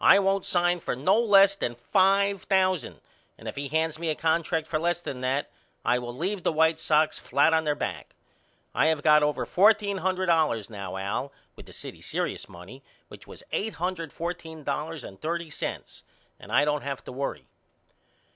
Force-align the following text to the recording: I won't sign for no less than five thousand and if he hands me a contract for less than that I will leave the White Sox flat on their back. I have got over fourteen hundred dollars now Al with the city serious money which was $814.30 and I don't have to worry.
I 0.00 0.20
won't 0.20 0.46
sign 0.46 0.78
for 0.78 0.94
no 0.94 1.18
less 1.18 1.56
than 1.56 1.74
five 1.74 2.44
thousand 2.44 3.00
and 3.36 3.48
if 3.48 3.56
he 3.56 3.66
hands 3.66 3.98
me 3.98 4.08
a 4.08 4.14
contract 4.14 4.68
for 4.68 4.78
less 4.78 5.00
than 5.00 5.20
that 5.22 5.50
I 5.84 5.98
will 5.98 6.16
leave 6.16 6.44
the 6.44 6.52
White 6.52 6.78
Sox 6.78 7.18
flat 7.18 7.52
on 7.52 7.64
their 7.64 7.74
back. 7.74 8.14
I 8.72 8.86
have 8.86 9.02
got 9.02 9.24
over 9.24 9.44
fourteen 9.44 9.96
hundred 9.96 10.26
dollars 10.26 10.70
now 10.70 10.96
Al 10.96 11.32
with 11.56 11.66
the 11.66 11.72
city 11.72 12.00
serious 12.00 12.48
money 12.48 12.84
which 13.08 13.26
was 13.26 13.42
$814.30 13.52 16.02
and 16.38 16.52
I 16.52 16.64
don't 16.64 16.82
have 16.82 17.02
to 17.02 17.10
worry. 17.10 17.48